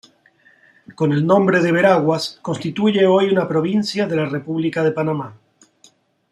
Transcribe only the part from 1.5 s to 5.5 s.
de Veraguas, constituye hoy una provincia de la República de Panamá.